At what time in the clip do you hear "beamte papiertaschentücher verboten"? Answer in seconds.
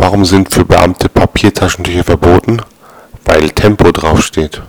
0.64-2.62